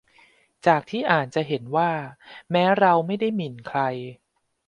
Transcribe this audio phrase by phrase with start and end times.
[0.65, 1.91] จากที่อ่านจะเห็นว่า
[2.51, 3.79] แม้เราไม่ได้หมิ่นใคร